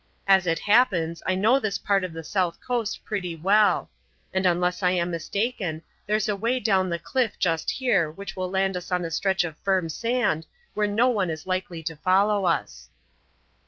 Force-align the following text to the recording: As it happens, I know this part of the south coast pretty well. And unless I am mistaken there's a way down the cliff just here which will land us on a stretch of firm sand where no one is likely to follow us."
As 0.25 0.47
it 0.47 0.57
happens, 0.57 1.21
I 1.27 1.35
know 1.35 1.59
this 1.59 1.77
part 1.77 2.03
of 2.03 2.11
the 2.11 2.23
south 2.23 2.59
coast 2.59 3.05
pretty 3.05 3.35
well. 3.35 3.91
And 4.33 4.47
unless 4.47 4.81
I 4.81 4.89
am 4.89 5.11
mistaken 5.11 5.83
there's 6.07 6.27
a 6.27 6.35
way 6.35 6.59
down 6.59 6.89
the 6.89 6.97
cliff 6.97 7.37
just 7.37 7.69
here 7.69 8.09
which 8.09 8.35
will 8.35 8.49
land 8.49 8.75
us 8.75 8.91
on 8.91 9.05
a 9.05 9.11
stretch 9.11 9.43
of 9.43 9.59
firm 9.59 9.89
sand 9.89 10.47
where 10.73 10.87
no 10.87 11.07
one 11.09 11.29
is 11.29 11.45
likely 11.45 11.83
to 11.83 11.95
follow 11.97 12.45
us." 12.45 12.89